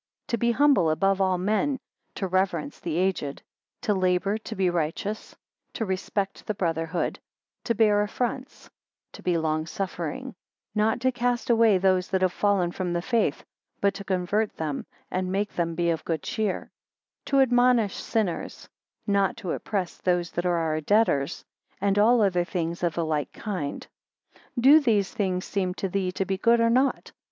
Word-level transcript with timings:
11 0.29 0.29
To 0.29 0.37
be 0.39 0.51
humble 0.53 0.89
above 0.89 1.21
all 1.21 1.37
men; 1.37 1.77
to 2.15 2.25
reverence 2.25 2.79
the 2.79 2.97
aged; 2.97 3.43
to 3.83 3.93
labour 3.93 4.35
to 4.39 4.55
be 4.55 4.67
righteous; 4.67 5.35
to 5.73 5.85
respect 5.85 6.47
the 6.47 6.55
brotherhood; 6.55 7.19
to 7.65 7.75
bear 7.75 8.01
affronts; 8.01 8.67
to 9.11 9.21
be 9.21 9.37
long 9.37 9.67
suffering; 9.67 10.33
not 10.73 10.99
to 11.01 11.11
cast 11.11 11.51
away 11.51 11.77
those 11.77 12.07
that 12.09 12.23
have 12.23 12.33
fallen 12.33 12.71
from 12.71 12.93
the 12.93 13.01
faith, 13.03 13.45
but 13.79 13.93
to 13.93 14.03
convert 14.03 14.55
them, 14.55 14.87
and 15.11 15.31
make 15.31 15.53
them 15.53 15.75
be 15.75 15.91
of 15.91 16.03
good 16.03 16.23
cheer: 16.23 16.71
to 17.25 17.39
admonish 17.39 17.93
sinners; 17.95 18.67
not 19.05 19.37
to 19.37 19.51
oppress 19.51 19.97
those 19.99 20.31
that 20.31 20.47
are 20.47 20.57
our 20.57 20.81
debtors; 20.81 21.45
and 21.79 21.99
all 21.99 22.23
other 22.23 22.43
things 22.43 22.81
of 22.81 22.97
a 22.97 23.03
like 23.03 23.31
kind. 23.33 23.85
12 24.55 24.61
Do 24.61 24.79
these 24.79 25.13
things 25.13 25.45
seem 25.45 25.75
to 25.75 25.87
thee 25.87 26.11
to 26.13 26.25
be 26.25 26.39
good 26.39 26.59
or 26.59 26.71
not? 26.71 27.11